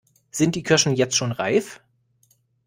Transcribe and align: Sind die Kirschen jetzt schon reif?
Sind 0.31 0.55
die 0.55 0.63
Kirschen 0.63 0.95
jetzt 0.95 1.15
schon 1.15 1.31
reif? 1.31 1.79